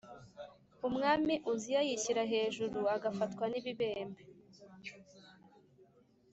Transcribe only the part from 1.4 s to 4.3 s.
Uziya yishyira hejuru agafatwa n ibibembe